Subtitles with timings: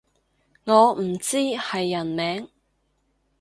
[0.65, 2.49] 我唔知係人名